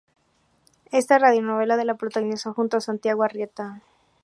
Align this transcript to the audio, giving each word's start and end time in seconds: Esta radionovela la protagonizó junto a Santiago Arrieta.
Esta 0.91 1.19
radionovela 1.19 1.83
la 1.85 1.93
protagonizó 1.93 2.55
junto 2.55 2.77
a 2.77 2.81
Santiago 2.81 3.21
Arrieta. 3.21 3.83